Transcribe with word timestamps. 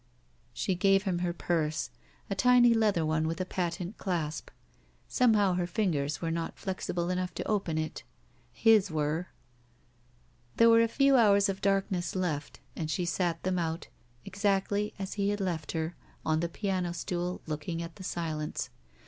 She 0.51 0.73
gave 0.73 1.03
him 1.03 1.19
her 1.19 1.31
purse, 1.31 1.91
a 2.27 2.33
tiny 2.33 2.73
leather 2.73 3.05
one 3.05 3.27
with 3.27 3.39
a 3.39 3.45
patent 3.45 3.99
clasp. 3.99 4.49
Somehow 5.07 5.53
her 5.53 5.67
fingers 5.67 6.23
were 6.23 6.31
not 6.31 6.57
flexible 6.57 7.11
enough 7.11 7.35
to 7.35 7.47
open 7.47 7.77
it. 7.77 8.01
His 8.51 8.89
were. 8.89 9.27
176 10.57 10.57
THE 10.57 10.57
SMUDGE 10.57 10.57
There 10.57 10.69
were 10.71 10.81
a 10.81 10.97
few 10.97 11.23
hours 11.27 11.49
of 11.49 11.61
darkness 11.61 12.15
left, 12.15 12.59
and 12.75 12.89
she 12.89 13.05
sat 13.05 13.43
them 13.43 13.59
out, 13.59 13.89
exactly 14.25 14.91
as 14.97 15.13
he 15.13 15.29
had 15.29 15.39
left 15.39 15.73
her, 15.73 15.93
on 16.25 16.39
the 16.39 16.49
piano 16.49 16.95
stool, 16.95 17.41
looking 17.45 17.83
at 17.83 17.97
the 17.97 18.03
silence. 18.03 18.71